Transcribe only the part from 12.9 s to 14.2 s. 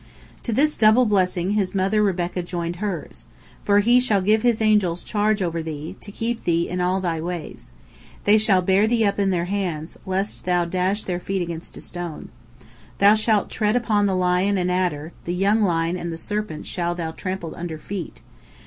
Thou shalt tread upon the